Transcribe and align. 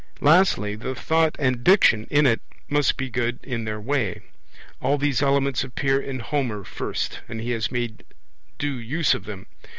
Lastly, 0.19 0.73
the 0.73 0.95
Thought 0.95 1.35
and 1.37 1.63
Diction 1.63 2.07
in 2.09 2.25
it 2.25 2.41
must 2.67 2.97
be 2.97 3.07
good 3.07 3.37
in 3.43 3.65
their 3.65 3.79
way. 3.79 4.21
All 4.81 4.97
these 4.97 5.21
elements 5.21 5.63
appear 5.63 5.99
in 6.01 6.21
Homer 6.21 6.63
first; 6.63 7.19
and 7.29 7.39
he 7.39 7.51
has 7.51 7.71
made 7.71 8.03
due 8.57 8.79
use 8.79 9.13
of 9.13 9.25
them. 9.25 9.45